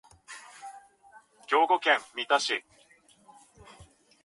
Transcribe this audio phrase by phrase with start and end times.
[1.45, 2.63] 兵庫県三田市